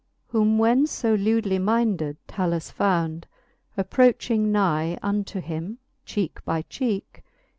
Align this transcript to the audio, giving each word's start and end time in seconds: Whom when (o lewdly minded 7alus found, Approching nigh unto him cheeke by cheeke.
Whom 0.29 0.57
when 0.57 0.87
(o 1.03 1.13
lewdly 1.13 1.59
minded 1.59 2.17
7alus 2.27 2.71
found, 2.71 3.27
Approching 3.77 4.51
nigh 4.51 4.97
unto 5.03 5.39
him 5.39 5.77
cheeke 6.07 6.43
by 6.43 6.63
cheeke. 6.63 7.23